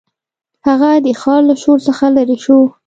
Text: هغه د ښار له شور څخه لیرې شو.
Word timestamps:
هغه 0.67 0.89
د 1.05 1.07
ښار 1.21 1.41
له 1.49 1.55
شور 1.61 1.77
څخه 1.87 2.05
لیرې 2.15 2.37
شو. 2.43 2.59